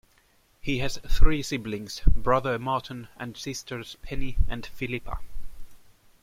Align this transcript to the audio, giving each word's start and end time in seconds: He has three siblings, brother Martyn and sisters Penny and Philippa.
He 0.59 0.79
has 0.79 0.97
three 1.07 1.43
siblings, 1.43 2.01
brother 2.07 2.57
Martyn 2.57 3.07
and 3.17 3.37
sisters 3.37 3.97
Penny 4.01 4.35
and 4.47 4.65
Philippa. 4.65 5.19